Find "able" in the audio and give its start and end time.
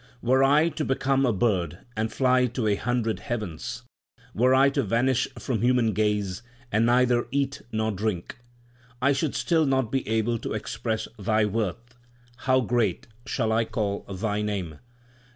10.07-10.39